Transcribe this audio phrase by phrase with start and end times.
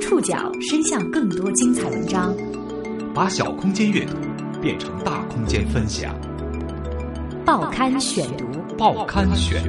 [0.00, 2.34] 触角伸向更多精彩文章，
[3.14, 4.16] 把小空间阅读
[4.60, 6.18] 变成大空间分享。
[7.44, 8.46] 报刊选读，
[8.78, 9.62] 报刊选，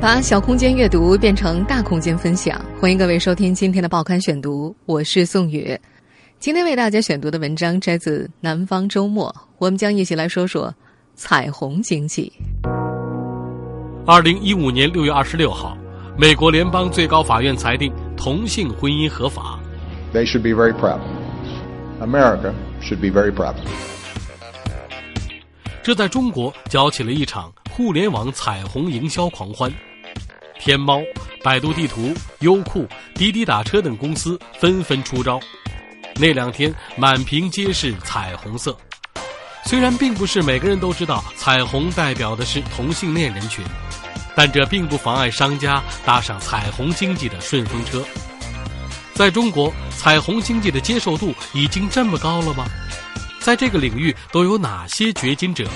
[0.00, 2.58] 把小空间阅读变成大空间分享。
[2.80, 5.78] 欢迎各位收听今天的报刊选读，我是宋宇。
[6.40, 9.28] 今天为大家选读的文章摘自《南方周末》，
[9.58, 10.74] 我们将一起来说说
[11.14, 12.32] 彩虹经济。
[14.06, 15.76] 二零一五年六月二十六号，
[16.20, 19.56] 美国联邦最高法院裁定同性婚姻合法。
[20.12, 20.98] They should be very proud.
[22.00, 23.54] America should be very proud.
[25.80, 29.72] 这在中国搅起了一场互联网彩虹营销狂欢。
[30.58, 31.00] 天猫、
[31.40, 35.38] 百度地图、优酷、滴滴打车等公司纷纷出招。
[36.16, 38.76] 那两天，满屏皆是彩虹色。
[39.64, 43.64] 虽然并不是每个人都知道彩虹代表的是同性恋人群，
[44.38, 48.04] 但这并不妨碍商家搭上彩虹经济的顺风车。
[49.12, 52.64] 在中国，彩虹经济的接受度已经这么高了吗？
[53.40, 55.68] 在这个领域都有哪些掘金者？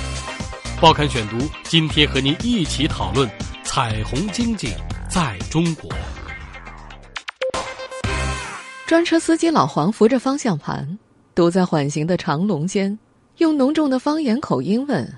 [0.81, 3.29] 报刊选读今天和您一起讨论
[3.65, 4.73] 彩虹经济
[5.11, 5.91] 在中国。
[8.87, 10.97] 专车司机老黄扶着方向盘，
[11.35, 12.97] 堵在缓行的长龙间，
[13.39, 15.13] 用浓重的方言口音问：“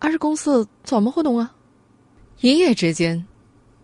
[0.00, 1.52] 二十公司怎么活动啊？”
[2.40, 3.24] 一夜之间，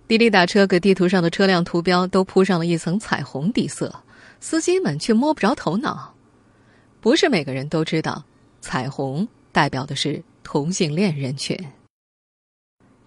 [0.07, 3.95] 滴滴打车给地图上的车辆图标都铺上了一层彩虹底色，
[4.41, 6.15] 司机们却摸不着头脑。
[7.01, 8.23] 不是每个人都知道，
[8.61, 11.59] 彩虹代表的是同性恋人群。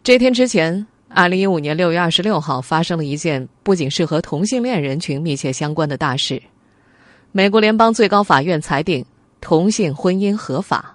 [0.04, 0.86] 这天之前。
[1.08, 6.42] 二零一五年六月二十六号，发生了一件不仅是和同性恋人群密切相关的大事：
[7.32, 9.06] 美国联邦最高法院裁定
[9.40, 10.95] 同性婚姻合法。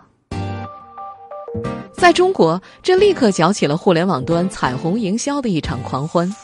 [2.01, 6.35] 在中国，这立刻搅起了互联网端彩虹营销的一场狂欢。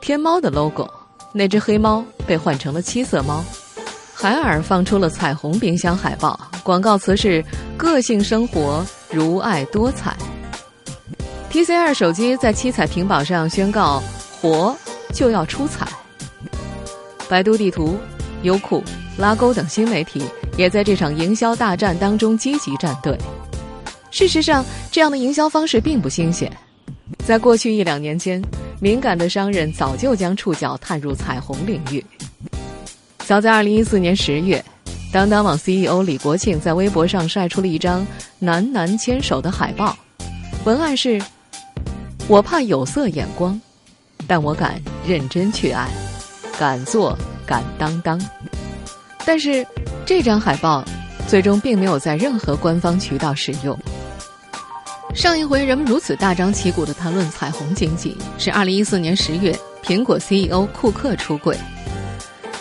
[0.00, 0.88] 天猫的 logo，
[1.32, 3.42] 那只黑猫被换成了七色猫；
[4.14, 7.44] 海尔放出了彩虹冰箱海报，广告词是
[7.76, 10.16] “个性生活，如爱多彩”。
[11.50, 14.00] TCL 手机在七彩屏保上宣告
[14.40, 14.74] “活
[15.12, 15.84] 就要出彩”。
[17.28, 17.98] 百度地图、
[18.42, 18.84] 优酷、
[19.18, 20.22] 拉勾等新媒体
[20.56, 23.18] 也在这场营销大战当中积极站队。
[24.12, 26.52] 事实上，这样的营销方式并不新鲜，
[27.26, 28.40] 在过去一两年间，
[28.78, 32.04] 敏感的商人早就将触角探入彩虹领域。
[33.26, 34.64] 早在2014年10月，
[35.10, 38.06] 当当网 CEO 李国庆在微博上晒出了一张
[38.38, 39.96] 男男牵手的海报，
[40.64, 41.20] 文案是。
[42.28, 43.60] 我怕有色眼光，
[44.28, 45.88] 但我敢认真去爱，
[46.56, 48.20] 敢做敢当当。
[49.26, 49.66] 但是
[50.06, 50.84] 这张海报
[51.26, 53.76] 最终并没有在任何官方渠道使用。
[55.14, 61.54] 上一回人们如此大张旗鼓的谈论彩虹经济，是二零一四年十月，苹果 CEO 库克出柜。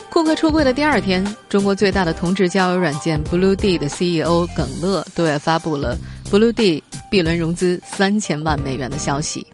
[0.10, 5.98] 库克出柜的第二天，中国最大的同志交友软件 Blue D 的 CEO 耿乐对外发布了
[6.30, 6.84] Blue D。
[7.10, 9.46] B 轮融资三千万美元的消息，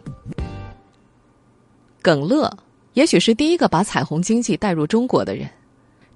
[2.00, 2.48] 耿乐
[2.92, 5.48] 也许是第一个把彩虹经济带入中国的人，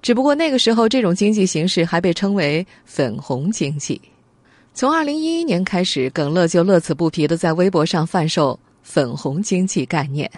[0.01, 4.01] 只不过那个时候这种经济形式还被称为粉红经济。
[4.75, 10.29] 从二零一一年开始，耿乐就乐此不疲的在微博上贩售粉红经济概念。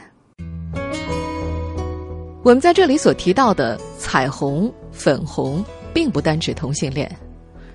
[2.43, 5.63] 我们在这里所提到的彩虹、粉红，
[5.93, 7.09] 并不单指同性恋。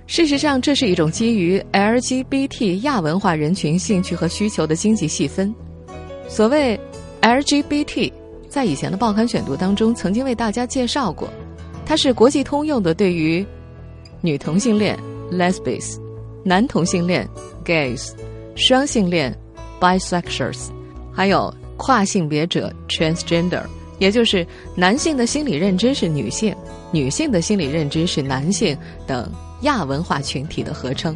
[0.07, 5.55] 事实上，这是一种基于 LGBT 亚文化人群兴趣和需求的经济细分。
[6.29, 6.79] 所谓
[7.23, 8.13] LGBT，
[8.51, 11.27] 在以前的报刊选读当中曾经为大家介绍过，
[11.87, 13.45] 它是国际通用的对于
[14.21, 14.99] 女同性恋
[15.33, 15.97] （lesbians）、
[16.43, 17.29] 男同性恋
[17.65, 18.11] （gays）、
[18.55, 19.37] 双性恋
[19.81, 20.69] （bisexuals），
[21.13, 23.63] 还有跨性别者 （transgender），
[23.99, 26.55] 也就是男性的心理认知是女性，
[26.93, 29.31] 女性的心理认知是男性等。
[29.63, 31.15] 亚文化群体的合称，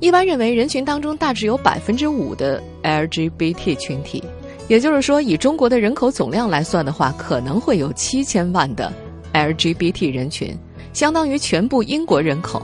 [0.00, 4.22] 一般认为人群当中大致有百分之五的 LGBT 群体，
[4.68, 8.92] 也就是说，以中国的人口总量来算的话，可能会有七千万的
[9.32, 10.54] LGBT 人群，
[10.92, 12.62] 相当于全部英国人口。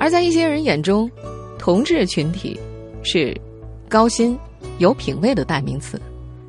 [0.00, 1.10] 而在一些人眼中，
[1.58, 2.58] 同志群体
[3.02, 3.38] 是
[3.86, 4.36] 高薪、
[4.78, 6.00] 有品位的代名词。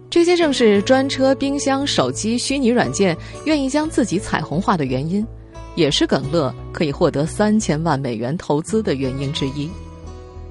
[0.09, 5.27] 这些正是专车、冰箱、手机、虚拟软件愿意将自己彩虹化的原因。
[5.75, 9.69] 也是耿乐可以获得三千万美元投资的原因之一。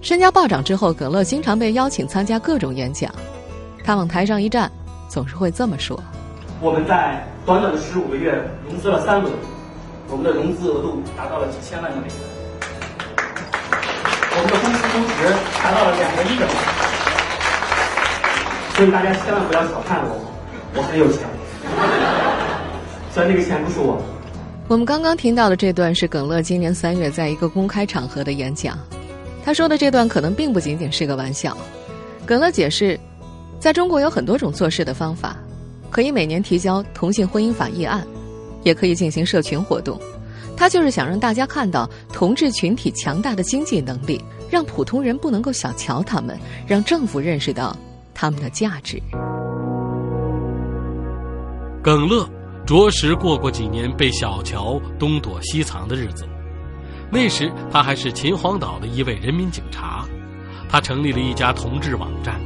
[0.00, 3.14] 身家暴涨之后，耿乐经常被邀请参加各种演讲。
[3.82, 4.70] 他往台上一站，
[5.08, 5.99] 总是会这么说
[6.61, 9.31] ：“我们在短短的十五个月融资了三轮，
[10.11, 12.17] 我们的融资额度达到了几千万的美元，
[14.32, 15.17] 我们的公司估值
[15.62, 16.47] 达到了两个亿的。
[18.75, 20.21] 所以大家千万不要小看我，
[20.75, 21.29] 我很有钱。
[23.12, 24.00] 虽然那个钱不是我。
[24.69, 28.79] 我们刚刚听到的这段是耿乐今年三月在一个公开场合的演讲，
[29.44, 31.56] 他说的这段可能并不仅仅是个玩笑。
[32.25, 32.99] 耿乐解释，
[33.59, 35.37] 在中国有很多种做事的方法，
[35.91, 38.06] 可以每年提交同性婚姻法议案，
[38.62, 40.00] 也可以进行社群活动。
[40.60, 47.74] 他就是想让大家看到同志群体强大的经济能力，让普通人不能够小瞧他们，让政府认识到
[48.12, 49.00] 他们的价值。
[51.82, 52.28] 耿乐。
[52.66, 56.26] 着实过过几年被小瞧、东躲西藏的日子。
[57.10, 60.04] 那时他还是秦皇岛的一位人民警察，
[60.68, 62.38] 他成立了一家同志网站，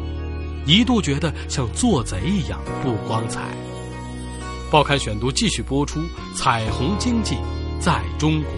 [0.66, 3.42] 一度觉得像做贼一样不光彩。
[4.70, 6.00] 报刊选读继续播出：
[6.36, 7.36] 彩虹经济
[7.84, 8.50] 在中国。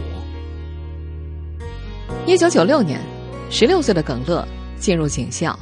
[2.28, 3.00] 一九九六年，
[3.50, 4.46] 十六岁的耿乐
[4.78, 5.58] 进入警校，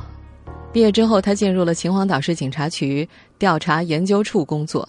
[0.71, 3.09] 毕业之后，他进入了秦皇岛市警察局
[3.39, 4.87] 调查研究处工作。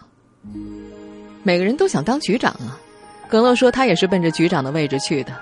[1.42, 2.78] 每个人都想当局长啊，
[3.30, 5.34] 耿乐说他也是奔着局长的位置去的。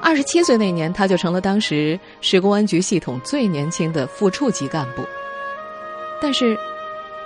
[0.00, 5.04] 二十七岁那年，他就成了当时市公安局系统最年轻的副处级干部。
[6.20, 6.58] 但是，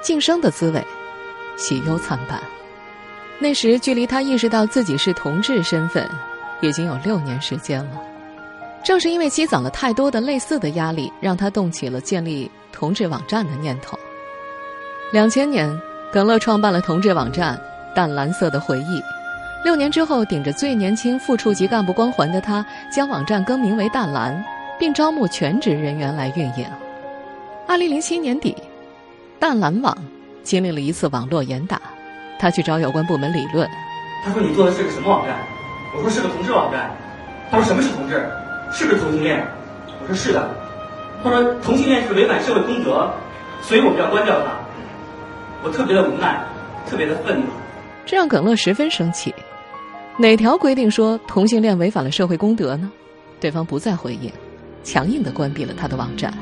[0.03, 0.85] 晋升的滋味
[1.57, 2.39] 喜忧参半。
[3.41, 6.09] 那时，距离他意识到自己是同志身份，
[6.61, 8.03] 已经有六年时间了。
[8.85, 13.99] 正是因为积攒了太多的类似的压力，让他动起了建立同志网站的念头。
[15.13, 15.69] 两千年，
[16.13, 17.59] 耿乐创办了同志网站。
[17.95, 19.03] 淡蓝色的回忆。
[19.65, 24.45] 六年之后，顶着最年轻副处级干部光环的他，将网站更名为“淡蓝”，
[24.79, 26.65] 并招募全职人员来运营。
[27.67, 28.55] 二零零七年底，
[29.41, 29.97] 淡蓝网
[30.45, 31.81] 经历了一次网络严打，
[32.39, 33.69] 他去找有关部门理论。
[34.25, 35.37] 他说：“你做的是个什么网站？”
[35.97, 36.91] 我说：“是个同志网站。”
[37.51, 38.29] 他说：“什么是同志？
[38.73, 39.47] 是不是同性恋？”
[40.03, 40.49] 我说：“是的。”
[41.23, 43.11] 他说：“同性恋是违反社会公德，
[43.63, 44.53] 所以我们要关掉它。”
[45.65, 46.41] 我特别的无奈，
[46.89, 47.47] 特别的愤怒。
[48.07, 49.35] 这让耿乐十分生气。
[50.17, 52.91] 哪条规定说同性恋违反了社会公德呢？
[53.41, 54.33] 对方不再回应，
[54.83, 56.33] 强硬的关闭了他的网站。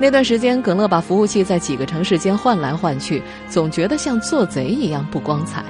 [0.00, 5.62] 那段时间，耿乐把服务器在几个城市间换来换去，总觉得像做贼一样不光彩。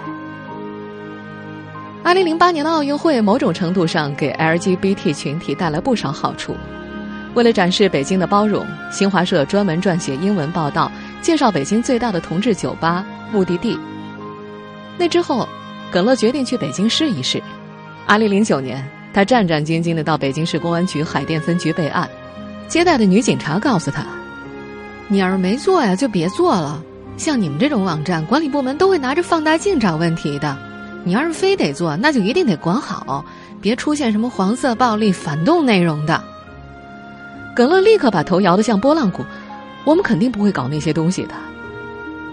[2.04, 6.56] 二零零八年的奥运会，某种程度上给 LGBT 群体带来不少好处。
[7.34, 10.90] 为了展示北京的包容，新华社专门撰写英文报道，
[11.20, 13.76] 介绍北京最大的同志酒吧目的地。
[14.96, 15.48] 那之后，
[15.90, 17.42] 耿乐决定去北京试一试。
[18.06, 22.08] 二零零九年，他战战兢兢的到北京市公安局海淀分局备案。
[22.68, 24.06] 接待的女警察告诉他
[25.10, 26.82] ：“你要是没做呀，就别做了。
[27.16, 30.56] 像你们这种网站，管理部门都会拿着放大镜找问题的。
[31.04, 33.24] 你要是非得做，那就一定得管好，
[33.60, 36.22] 别出现什么黄色暴力、反动内容的。”
[37.54, 39.24] 耿乐立刻把头摇得像拨浪鼓
[39.84, 41.34] ：“我们肯定不会搞那些东西的。”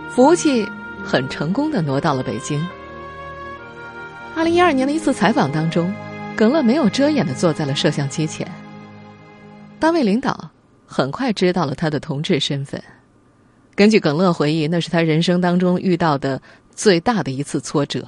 [0.09, 0.65] 服务器。
[1.05, 2.61] 很成功的挪到了北京。
[4.35, 5.93] 二零一二年的一次采访当中，
[6.35, 8.45] 耿乐没有遮掩的坐在了摄像机前。
[9.79, 10.46] 单位领导
[10.87, 12.81] 很快知道了他的同志身份。
[13.75, 16.41] 根据耿乐回忆，那是他人生当中遇到的
[16.71, 18.03] 最大的一次挫折。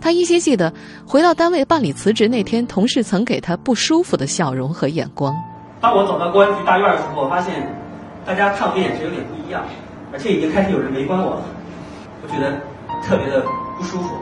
[0.00, 0.72] 他依稀记得
[1.06, 5.32] 回到单位办理辞职那天，同事曾给他不舒服的笑容和眼光。
[5.80, 7.72] 当我走到公安局大院的时候，我发现
[8.24, 9.62] 大家看我的眼神有点不一样。
[10.12, 11.42] 而且已经开始有人围观我了，
[12.22, 12.52] 我觉得
[13.02, 13.42] 特别的
[13.78, 14.14] 不舒服，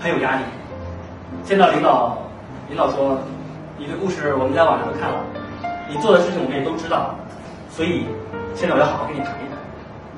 [0.00, 0.42] 很有压力。
[1.44, 2.18] 见到领导，
[2.68, 3.16] 领导说
[3.78, 5.22] ：“你的故事我们在网上都看了，
[5.88, 7.14] 你做的事情我们也都知道，
[7.70, 8.06] 所以
[8.54, 9.56] 现在我要好好跟你谈一谈。”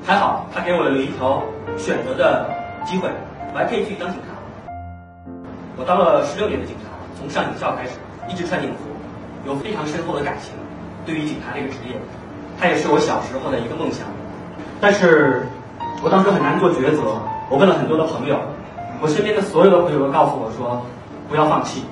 [0.03, 1.43] 还好他给我了一条
[1.77, 2.49] 选择的
[2.85, 3.07] 机会，
[3.53, 4.33] 我还可以去当警察。
[5.77, 8.89] 我当了十六年的警察，从上警校开始，一直穿警服，
[9.45, 10.51] 有非常深厚的感情。
[11.05, 11.95] 对于警察这个职业，
[12.59, 14.05] 它也是我小时候的一个梦想。
[14.81, 15.45] 但是，
[16.03, 17.21] 我当时很难做抉择。
[17.49, 18.39] 我问了很多的朋友，
[19.01, 20.81] 我身边的所有的朋友都告诉我说，
[21.29, 21.85] 不要放弃，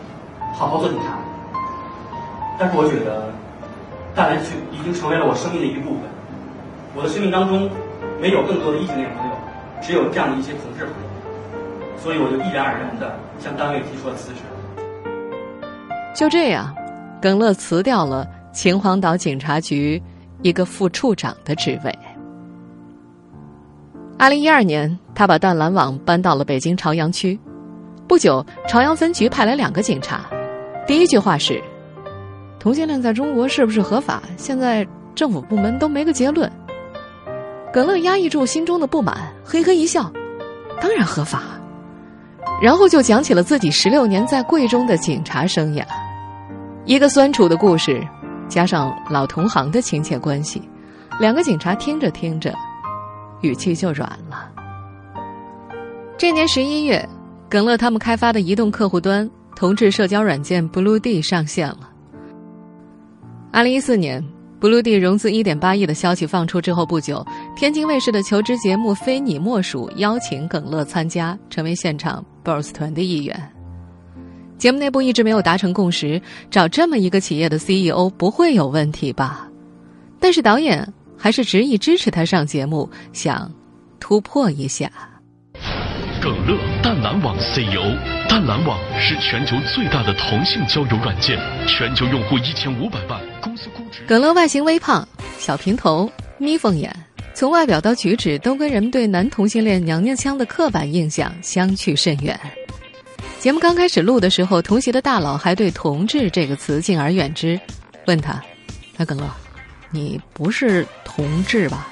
[0.53, 1.17] 好好做警察。
[2.57, 3.28] 但是我觉得，
[4.15, 6.01] 大蓝区已经成为了我生命的一部分。
[6.95, 7.69] 我的生命当中
[8.19, 9.35] 没有更多的异性恋朋友，
[9.81, 14.41] 只有这样的一些同志朋友，所以我就毅然而然的向单位提出了辞职。
[16.15, 16.75] 就这样，
[17.21, 20.01] 耿乐辞掉了秦皇岛警察局
[20.41, 21.99] 一个副处长的职位。
[24.17, 27.39] 二零一二年，他把淡蓝网搬到了北京朝阳区。
[28.05, 30.25] 不久，朝阳分局派来两个警察。
[30.85, 31.61] 第一句话是
[32.59, 34.21] ：“同性恋在中国是不是合法？
[34.37, 34.85] 现在
[35.15, 36.51] 政府部门都没个结论。”
[37.71, 40.11] 耿乐压抑住心中的不满，嘿嘿一笑
[40.81, 41.43] ：“当然合法。”
[42.61, 45.85] 然后就讲起了自己十六年在贵中的警察生涯。
[46.85, 48.05] 一个酸楚的故事，
[48.47, 50.61] 加上老同行的亲切关系。
[51.19, 52.53] 两个警察听着听着，
[53.41, 54.49] 语气就软了。
[56.17, 57.07] 这年十一月，
[57.47, 61.89] 耿乐他们开发的移动客户端同志社交软件 Blue D 上线了。
[63.51, 64.23] 二零一四年
[64.61, 67.25] ，Blue D 融资一点八亿的消息放出之后不久，
[67.55, 73.51] 天津卫视的求职节目《非你莫属》邀请耿乐参加，成为现场 BOSS 团的一员。
[74.57, 79.49] 节目内部一直没有达成共识，找这么一个企业的 CEO 不会有问题吧？
[80.19, 80.87] 但是导演
[81.17, 83.51] 还是执意支持他上节目，想
[83.99, 84.91] 突破一下。
[86.21, 87.81] 耿乐淡蓝网 CEO，
[88.27, 93.17] 淡蓝网是全球最大的同性交友软件，全球用户一千五百万，
[94.07, 96.93] 耿乐外形微胖，小平头，眯缝眼，
[97.33, 102.39] 从外表到举止都跟人们对男同性恋娘娘腔的刻板印象相去甚远。
[103.39, 107.59] 节目刚开始录的时候，同席的大佬还对“同志”这个词敬而远之，
[108.05, 108.41] 问他
[108.97, 109.29] ：“哎，耿乐，
[109.91, 111.87] 你不是同志吧？”“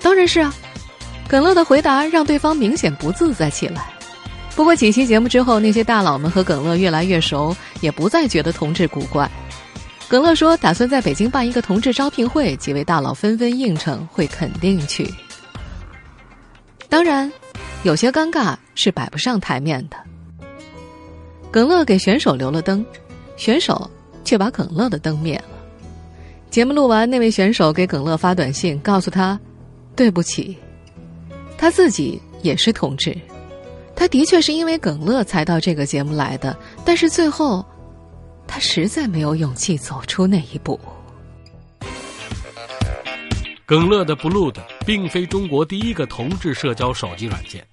[0.00, 0.54] 当然是啊。”
[1.28, 3.86] 耿乐的回答让对方明显不自在起来。
[4.54, 9.28] 不过几期节目之后，那些大佬们和耿乐越来越熟，也不再觉得同志古怪。
[10.08, 15.12] 耿乐说打算在北京办一个同志招聘会，几位大佬纷纷应承会肯定去。
[16.88, 17.30] 当然，
[17.82, 19.96] 有些尴尬是摆不上台面的。
[21.50, 22.86] 耿乐给选手留了灯，
[23.36, 23.90] 选手
[24.24, 25.44] 却把耿乐的灯灭了。
[26.50, 29.38] 节目录完，那位选手给耿乐发短信，告诉他
[29.96, 30.56] ：“对不起。”
[31.58, 33.16] 他自己也是同志，
[33.96, 37.64] 他的确是因为耿乐才到这个节目来的，但是最后，
[38.46, 40.80] 他实在没有勇气走出那一步。
[43.64, 44.54] 耿乐的 Blue
[44.86, 47.66] 并非中国第一个同志社交手机软件，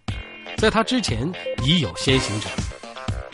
[0.58, 1.32] 在他之前
[1.64, 2.50] 已有先行者。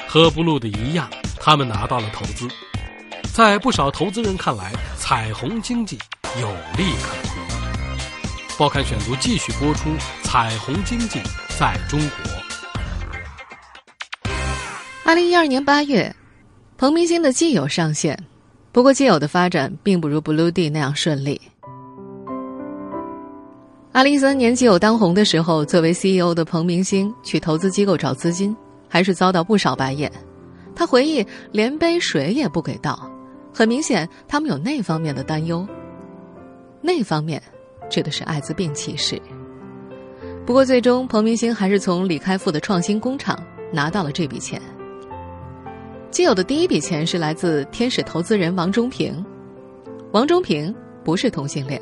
[0.07, 2.47] 和 Blue 的一样，他们拿到了投资，
[3.33, 5.97] 在不少投资人看来，彩虹经济
[6.41, 7.39] 有利可图。
[8.57, 9.89] 报刊选读继续播出。
[10.23, 11.19] 彩虹经济
[11.57, 12.31] 在中国。
[15.03, 16.15] 二零一二年八月，
[16.79, 18.17] 彭明星的基友上线，
[18.71, 21.41] 不过基友的发展并不如 Blue D 那样顺利。
[23.91, 28.55] 二零一三年基友当红的时候，作为 CEO 的彭明星去投资机构找资金，
[28.87, 30.09] 还是遭到不少白眼。
[30.73, 33.11] 他回忆，连杯水也不给倒，
[33.53, 35.67] 很明显，他们有那方面的担忧。
[36.81, 37.43] 那方面。
[37.89, 39.19] 指的是艾滋病歧视。
[40.45, 43.37] 不过，最终彭明星还是从李开复的创新工厂
[43.73, 44.61] 拿到了这笔钱。
[46.11, 49.23] 基友的第一笔钱是来自天使投资人王中平。
[50.11, 50.73] 王中平
[51.03, 51.79] 不是同性恋，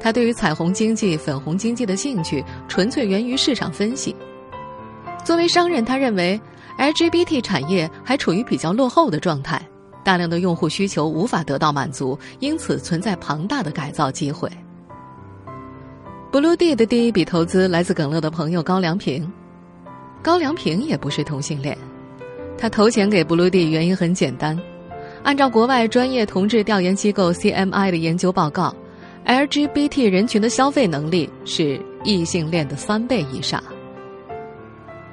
[0.00, 4.16] 他对于彩虹经济、粉红经济的兴趣纯粹源于市场分析。
[5.22, 6.40] 作为商人，他认为
[6.78, 9.60] LGBT 产业还处于比较落后的状态，
[10.02, 14.50] 大量的用户需求无法得到满足，因此存在庞大的改造机会。
[16.32, 19.30] Blue D 的第一笔投资来自耿乐的朋友高良平，
[20.22, 21.76] 高良平也不是同性恋，
[22.58, 24.60] 他投钱给 Blue D 原因很简单，
[25.22, 28.74] 按照国外专业同志调研机构 CMI 的研究报告
[29.24, 33.62] ，LGBT 人群的消费能力是异性恋的三倍以上，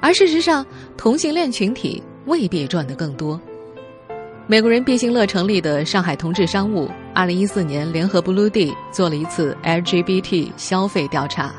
[0.00, 3.40] 而事实上同性恋群体未必赚得更多。
[4.48, 11.54] 美国人毕兴乐成立的上海同志商务，二零一四年联合 Blue D 做了一次 LGBT 消费调查。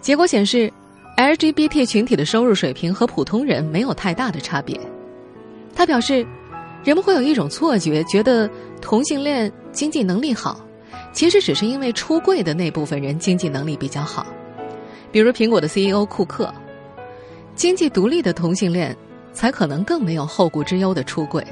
[0.00, 0.72] 结果显示
[1.18, 4.80] ，LGBT 群体的收入水平和普通人没有太大的差别。
[5.74, 6.26] 他表示，
[6.82, 8.48] 人们会有一种错觉，觉得
[8.80, 10.58] 同性恋经济能力好，
[11.12, 14.26] 其实只是因为出柜的那部分人经济能力比较好。
[15.12, 16.50] 比如苹果的 CEO 库克，
[17.54, 18.96] 经济独立的同性恋。
[19.30, 21.46] 才可能更没有后顾之忧的出柜，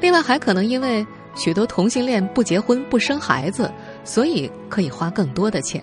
[0.00, 3.70] 另外还可能因为许多同性恋不结婚不生孩子，
[4.02, 5.80] 所以可以花更多的钱。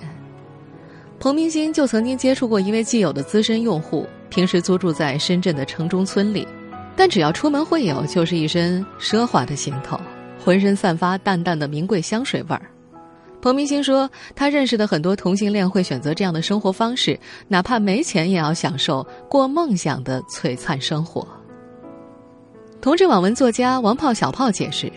[1.20, 6.48] 彭明星就曾经接触过一位既有的资深用户，平时租住在深圳的城中村里，
[6.96, 10.00] 但只要出门会友，就是一身奢华的行头，
[10.40, 12.62] 浑身散发淡淡的名贵香水味儿。
[13.42, 21.28] 彭明星说，他认识的很多同性恋会选择这样的生活方式，哪怕没钱也要享受过梦想的璀璨生活。
[22.80, 24.92] 同志网文作家王炮小炮解释：“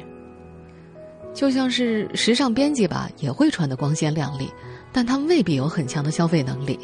[1.32, 4.50] 就像是时尚编辑吧，也会穿得光鲜亮丽，
[4.92, 6.78] 但他未必有很强的消费能力。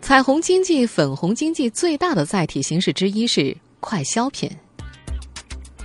[0.00, 4.50] 彩虹经济、粉红经济最大的载体形式之一是快消品。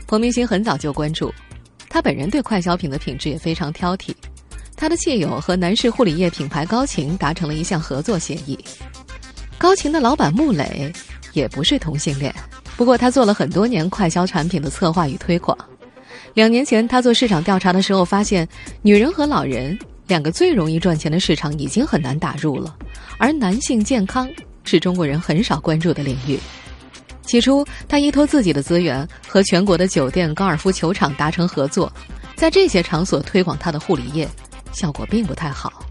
[0.07, 1.33] 彭明星很早就关注，
[1.87, 4.13] 他本人对快消品的品质也非常挑剔。
[4.75, 8.57] 他的挚友和男士护理液品牌高擎达成了一项合作协议。
[9.57, 10.91] 高擎的老板穆磊
[11.33, 12.33] 也不是同性恋。”
[12.77, 15.57] 不过，他做了很多年快消产品的策划与推广。
[16.33, 18.47] 两年前，他做市场调查的时候发现，
[18.81, 19.77] 女人和老人
[20.09, 22.75] 两个最容易赚钱的市场已经很难打入了，
[23.19, 24.27] 而男性健康
[24.63, 26.37] 是中国人很少关注的领域。
[27.21, 31.93] 起初，他依托自己的资源和全国的酒店、高尔夫球场达成合作，
[32.35, 34.27] 在这些场所推广他的护理业，
[34.71, 35.83] 效果并不太好。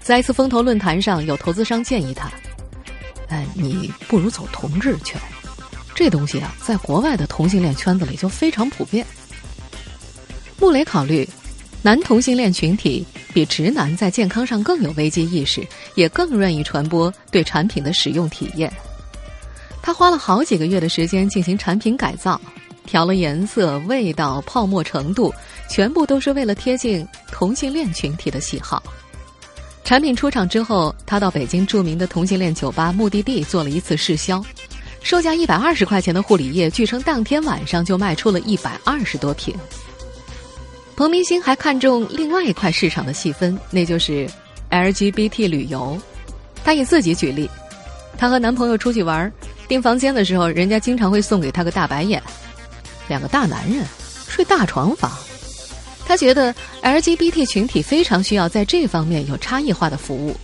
[0.00, 2.32] 在一次风投论坛上，有投资商建议他
[3.28, 5.20] ：“哎，你不如走同志圈，
[5.94, 9.04] 这东西啊，在国外的同性恋圈子里就非常普遍。”
[10.58, 11.28] 穆雷考虑，
[11.84, 15.62] 男同性恋群体比直男在健康上更有危机意识，
[15.96, 18.72] 也更愿意传播对产品的使用体验。
[19.82, 22.40] 他花了好几个月的时间进行产品改造，
[22.86, 25.30] 调了颜色、味道、泡沫程度，
[25.68, 28.82] 全部都是为了贴近同性恋群体的喜好。
[29.84, 34.42] 产品出厂之后，他到北京著名的同性恋酒吧“目的地”做了一次试销，
[35.02, 39.54] 售价一百二十块钱的护理液，据称当天晚上就卖出了一百二十多瓶。
[40.96, 44.28] 彭明星还看中另外一块市场的细分，那就是
[44.70, 46.00] LGBT 旅游。
[46.64, 47.50] 他以自己举例，
[48.16, 49.30] 她和男朋友出去玩。
[49.66, 52.22] 订房间的时候，人家经常会送给他个大白眼，
[53.08, 53.84] 两个大男人
[54.28, 55.10] 睡大床房。
[56.06, 60.36] 他觉得 LGBT 群体非常需要在这方面有差异化的服务。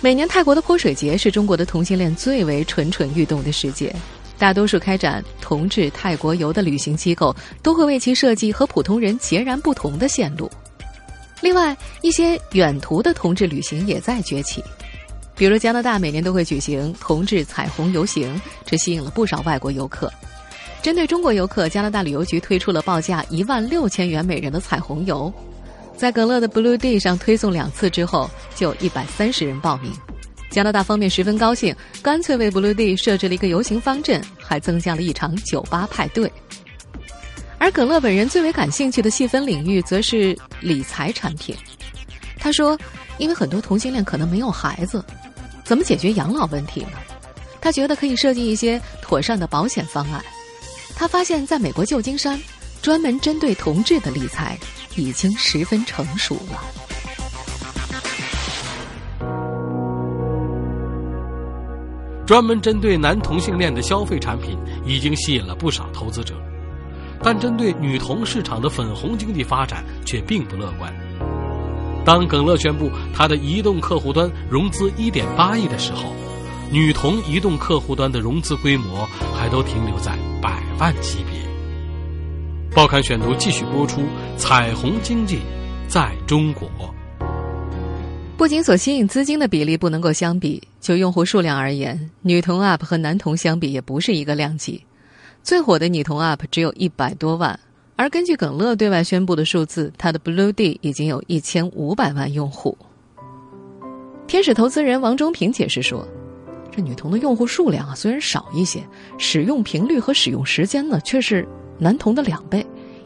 [0.00, 3.94] 每年泰国的泼水节是中国的同性恋最为蠢蠢欲动的时节，
[4.38, 10.50] 大多数开展同志泰国游的旅行机构都会为其设计和普通人截然不同的线路。
[11.40, 14.62] 另外，一些远途的同志旅行也在崛起。
[15.34, 20.10] 比如加拿大每年都会举行同志彩虹游行，这吸引了不少外国游客。
[20.80, 25.32] 针对中国游客，加拿大旅游局推出了报价一万六千元每人的彩虹游，
[25.94, 29.92] 在格乐的 Blue Day 上推送两次之后，就一百三十人报名。
[30.50, 36.30] 加拿大方面十分高兴，干脆为 Blue D 设置了一个游行方阵，还增加了一场酒吧派对。
[37.58, 41.56] 而耿乐本人最为感兴趣的细分领域，则是理财产品。
[42.38, 42.78] 他说
[43.18, 45.04] ：“因为很多同性恋可能没有孩子。”
[45.64, 46.92] 怎么解决养老问题呢？
[47.60, 50.24] 他觉得可以设计一些妥善的保险方案。
[50.94, 52.40] 他发现，在美国旧金山，
[52.82, 54.56] 专门针对同志的理财
[54.94, 56.85] 已经十分成熟了。
[62.26, 66.34] 专门针对男同性恋的消费产品已经吸引了不少投资者，
[67.22, 70.92] 但针对女同市场的粉红经济发展却并不乐观。
[72.04, 76.12] 当耿乐宣布他的移动客户端融资一点八亿的时候，
[76.70, 81.40] 女童移动客户端的融资规模还都停留在百万级别。
[82.74, 84.02] 报刊选读继续播出：
[84.36, 85.38] 彩虹经济
[85.88, 86.68] 在中国。
[88.36, 94.84] 不仅所吸引资金的比例不能够相比，就用户数量而言，女童 App 和男童相比也不是一个量级。
[95.42, 97.58] 最火的女童 App 只有一百多万。
[97.96, 102.76] 而根据耿乐对外宣布的数字，他的 Blue D 已经有一千五百万用户。
[104.26, 106.06] 天使投资人王忠平解释说
[106.70, 112.64] ：“这女童的用户数量啊虽然少一些，使用频率和使用时间呢却是男童的两倍。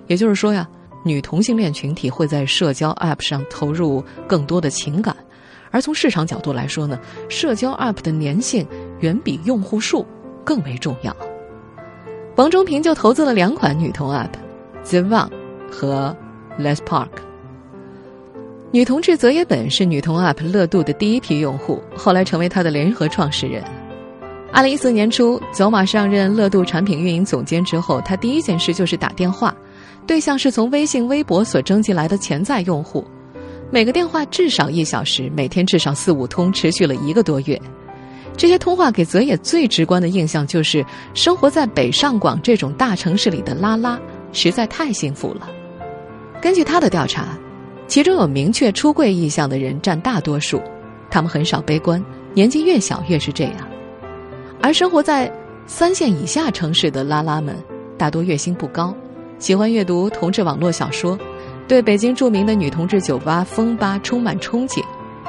[0.08, 0.68] 也就是说呀，
[1.02, 5.16] 女同性恋群体会在社交 App 上投入更多的情感。
[5.70, 8.66] 而从市场角度来说呢，社交 App 的粘性
[9.00, 10.06] 远比用户数
[10.44, 11.16] 更为重要。
[12.36, 14.30] 王忠平就投资了两款女同 App。”
[14.82, 15.30] The One
[15.70, 16.16] 和
[16.58, 17.10] Les Park，
[18.72, 23.62] 女同志泽野本是女同 App 乐度的第一批用户，后来成为他的联合创始人。
[24.50, 29.54] 二零一四年初，走马上任乐度产品运营总监之后，他第一件事就是打电话，
[30.06, 33.04] 对象是从微信、微博所征集来的潜在用户，
[33.70, 37.60] 每个电话至少一小时，每天至少四五通，持续了一个多月。
[38.36, 40.84] 这些通话给泽野最直观的印象就是，
[41.14, 44.00] 生活在北上广这种大城市里的拉拉。
[44.32, 45.50] 实在太幸福了。
[46.40, 47.36] 根据他的调查，
[47.88, 50.62] 其中有明确出柜意向的人占大多数，
[51.10, 52.00] 他们很少悲观，
[52.32, 53.56] 年纪越小越是这样。
[54.62, 55.28] 而生活在
[55.66, 57.56] 三线以下城市的拉拉们，
[57.98, 58.94] 大多月薪不高，
[59.40, 61.18] 喜欢阅读同志网络小说，
[61.66, 64.85] 对北京著名的女同志酒吧风吧充满憧憬。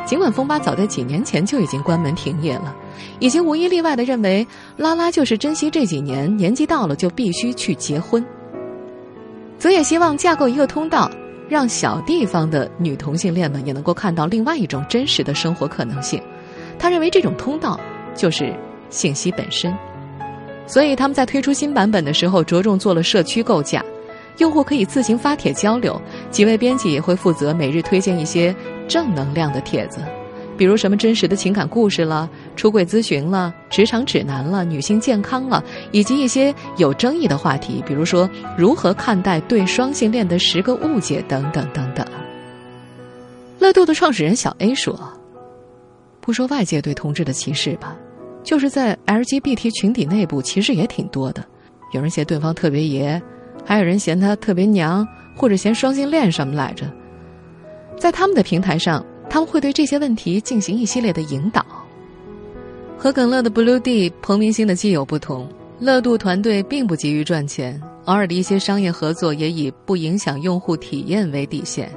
[0.05, 2.75] 尽管风吧早在几年前就已经关门停业了，
[3.19, 4.45] 已经无一例外的认为，
[4.75, 8.23] 拉拉就是珍惜这几年，年纪到了就必须去结婚。
[9.57, 11.09] 则也希望架构一个通道，
[11.47, 16.21] 让小地方的女同性恋们也能够看到另外一种真实的生活可能性。
[16.77, 17.79] 他认为这种通道
[18.13, 18.53] 就是
[18.89, 19.73] 信息本身，
[20.65, 23.85] 所以他们在推出新版本的时候着重做了社区构架，
[24.41, 26.01] 用户可以自行发帖交流，
[26.31, 28.53] 几位编辑也会负责每日推荐一些
[28.87, 30.01] 正能量的帖子，
[30.57, 38.27] 比如什么真实的情感故事了、出轨咨询了、职场指南了、女性健康了，以及一些有争议的话题，比如说
[38.57, 42.03] 如何看待对双性恋的十个误解等等等等。
[43.59, 44.99] 乐度的创始人小 A 说
[46.19, 47.95] ：“不说外界对同志的歧视吧，
[48.43, 51.45] 就是在 LGBT 群体内部，其实也挺多的。
[51.93, 53.21] 有人嫌对方特别爷，
[53.65, 56.85] 还有人嫌他特别娘，或者嫌双性恋什么来着。
[57.97, 61.65] 在他们的平台上。”他们会对这些问题进行一系列的引导。
[62.97, 65.47] 和耿乐的 Blue D、彭明星的基友不同，
[65.79, 71.89] 乐度团队并不急于赚钱，偶尔的一些商业合作也以不影响用户体验为底线。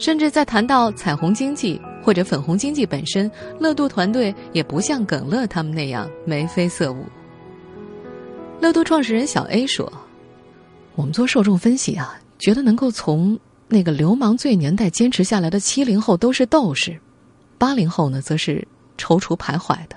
[0.00, 7.04] 甚至在谈到彩虹经济或者粉红经济本身，乐度团队也不像耿乐他们那样眉飞色舞。
[8.58, 9.90] 乐度创始人小 A 说
[10.94, 17.00] ：“我们做受众分析啊，觉得能够从……”那个流氓罪年代坚持下来的七零后都是斗士，
[17.56, 19.96] 八零后呢则是踌躇徘徊的，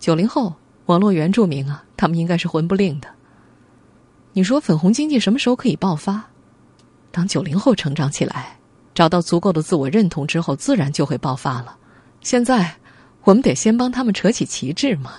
[0.00, 0.54] 九零后
[0.86, 3.08] 网络原住民啊，他们应该是混不吝的。
[4.32, 6.24] 你说粉红经济什么时候可以爆发？
[7.10, 8.58] 当九零后成长起来，
[8.94, 11.76] 找到足够的自我认同之后，自然就会爆发了。
[12.22, 12.74] 现在
[13.24, 15.12] 我们得先帮他们扯起旗帜嘛。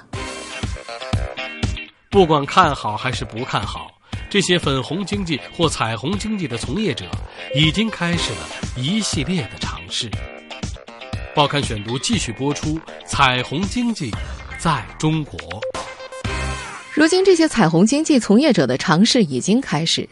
[2.10, 3.93] 不管看好还是不看好。
[4.34, 7.06] 这些粉红经济或彩虹经济的从业者，
[7.54, 8.40] 已经开始了
[8.76, 10.10] 一系列的尝试。
[11.36, 14.10] 报刊选读继续播出：彩虹经济
[14.58, 15.38] 在中国。
[16.96, 20.10] 如今，这些彩虹经济从业者的尝试已经开始。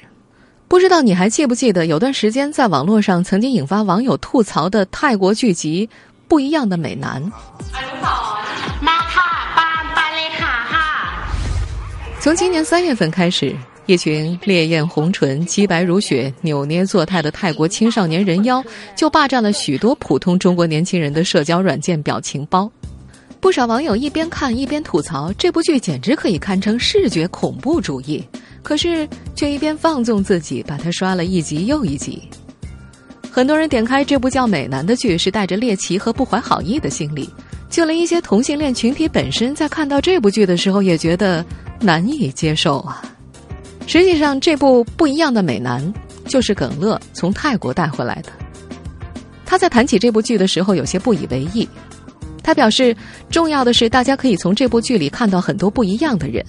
[0.68, 5.88] 不知道你还记不记得，有段时间在网络上曾经引发网友吐槽的泰国剧集
[6.28, 7.24] 《不一样的美男》。
[12.20, 13.58] 从今年三月份开始。
[13.92, 18.64] 一群烈焰红唇、肌白如雪、扭捏作态的泰国青少年人妖，
[18.96, 22.72] 就霸占了许多普通中国年轻人的社交软件表情包。
[23.42, 28.24] 不少网友一边看一边吐槽，这部剧简直可以堪称视觉恐怖主义。
[28.64, 32.22] 可是却一边放纵自己，把它刷了一集又一集。
[33.30, 37.30] 很多人点开这部叫《美男》的剧，是带着猎奇和不怀好意的心理。
[37.70, 41.44] 就连一些同性恋群体本身，在看到这部剧的时候，也觉得
[41.82, 43.02] 难以接受啊。
[43.88, 45.94] 实际上，这部不一样的美男
[46.26, 48.32] 就是耿乐从泰国带回来的。
[49.46, 51.68] 他在谈起这部剧的时候，有些不以为意。
[52.42, 52.96] 他表示，
[53.30, 56.44] 重要的是大家可以从这部剧里看到很多不一样的人。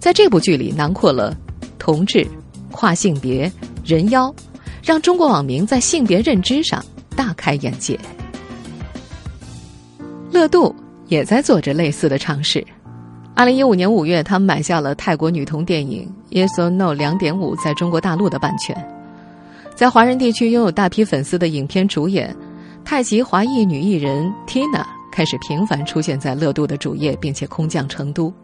[0.00, 1.36] 在这部剧里，囊括了
[1.78, 2.26] 同志、
[2.72, 3.50] 跨性别、
[3.84, 4.34] 人妖，
[4.82, 6.84] 让中国网民在性别认知上
[7.16, 7.98] 大开眼界。
[10.32, 10.74] 乐度
[11.06, 12.64] 也在做着类似的尝试。
[13.38, 18.76] 二零一五年五月，他们买下了泰国女童电影《Yes or No》两点五在中国大陆的版权，
[19.76, 22.34] 在华人地区拥有大批粉丝的影片主演
[22.84, 28.34] 太极华裔女艺人 Tina 开始频繁出现在乐度的主页，并且空降成都。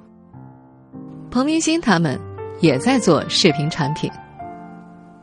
[1.28, 2.16] 彭明星他们
[2.60, 4.08] 也在做视频产品，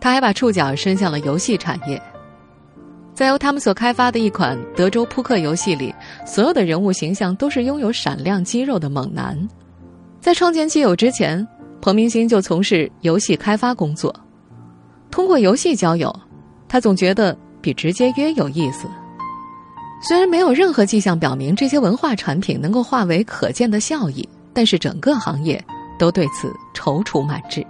[0.01, 1.97] 他还把触角伸向了游戏产业，
[3.13, 9.39] 在由他们所开发的一款德州扑克游戏里，所有的人物形象都是拥有闪亮肌肉的猛男。
[10.21, 11.45] 在创建基友之前，
[11.81, 14.15] 彭明星就从事游戏开发工作。
[15.09, 16.15] 通过游戏交友，
[16.69, 18.87] 他总觉得比直接约有意思。
[20.07, 25.63] 虽然没有任何迹象表明这些文化产品能够化为可见的效益，但是整个行业
[25.97, 27.65] 都对此踌躇满志。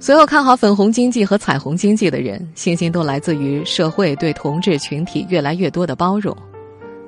[0.00, 6.36] 所有看好粉红经济和彩虹经济的人，信心都来自于社会对同志群体越来越多的包容。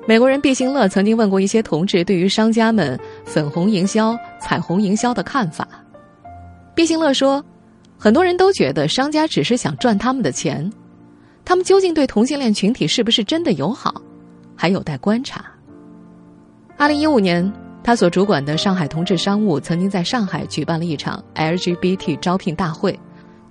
[0.07, 5.67] 美国人毕兴乐曾经问过一些同志对于商家们粉红营销、彩虹营销的看法。
[6.73, 7.43] 毕兴乐说，
[7.99, 10.71] 很多人都觉得商家只是想赚他们的钱，
[11.45, 14.01] 他们究竟对同性恋群体是不是真的友好，
[14.55, 15.45] 还有待观察。
[16.77, 22.99] 二零一五年，他所主管的上海同志商务曾经在上海举办了一场 LGBT 招聘大会，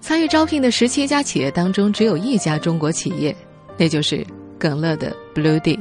[0.00, 3.34] 参与招聘的十七家企业当中，只有一家中国企业，
[3.78, 4.26] 那就是
[4.58, 5.78] 耿乐的 Blue D。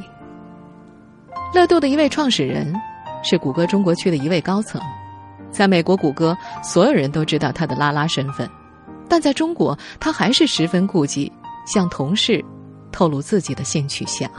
[1.51, 2.71] 乐度的一位创始人，
[3.23, 4.79] 是谷歌中国区的一位高层，
[5.51, 8.47] 在美国谷歌，所有人都知道他的拉拉身份，
[9.07, 11.31] 但在中国，他还是十分顾忌
[11.65, 12.43] 向同事
[12.91, 14.29] 透露自己的性取向。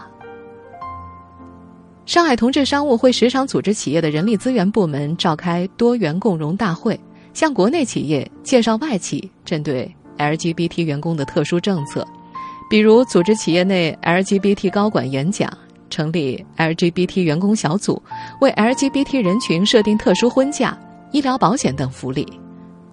[2.07, 6.99] 上海同志商务会时常组织企业的人力资源部门召开多元共融大会，
[7.35, 12.07] 向国内企业介绍外企针对 LGBT 员工的特殊政策，
[12.71, 15.51] 比如组织企业内 LGBT 高管演讲。
[15.91, 18.03] 成立 LGBT 员工小组，
[18.41, 20.79] 为 LGBT 人群设定特殊婚假、
[21.11, 22.27] 医疗保险等福利。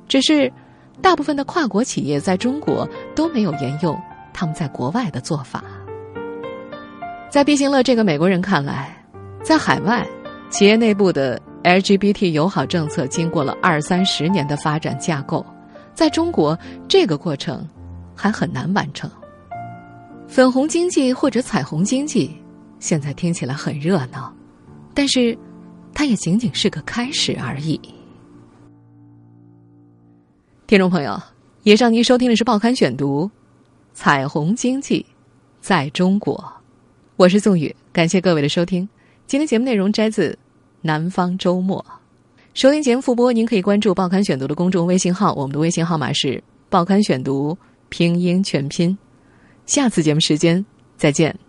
[0.08, 0.52] 只是，
[1.02, 3.98] 大部分的跨国企业在中国都没有沿用
[4.34, 5.64] 他们在国外的做法。
[7.30, 8.98] 在毕兴乐这个美国人看来，
[9.44, 10.08] 在海外，
[10.50, 15.46] 企业内部的 LGBT 友好政策经过了二三十年的发展架构，
[15.94, 16.58] 在中国
[16.88, 17.68] 这个过程
[18.16, 19.12] 还很难完成。
[20.26, 22.36] 粉红经济或者彩虹经济，
[22.80, 24.34] 现在听起来很热闹，
[24.94, 25.38] 但是
[25.94, 27.80] 它也仅仅是个开始而已。
[30.68, 31.20] 听众朋友，
[31.64, 33.26] 以上您收听的是《报刊选读》，
[33.94, 35.06] 彩虹经济
[35.62, 36.44] 在中国，
[37.16, 38.88] 我是宋宇，感谢各位的收听。
[39.26, 40.32] 今天节目内容摘自
[40.82, 41.84] 《南方周末》，
[42.54, 46.28] 收听节目复播，您可以关注《报刊选读》的公众微信号，我们的微信号码是
[46.70, 47.54] 《报刊选读》
[47.90, 48.98] 拼音全拼。
[49.66, 50.66] 下次节目时间
[50.98, 51.47] 再见。